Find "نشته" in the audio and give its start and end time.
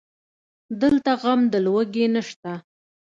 2.15-2.51